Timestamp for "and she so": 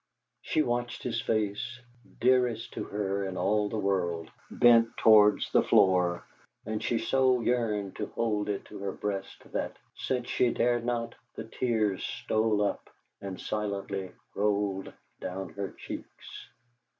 6.65-7.39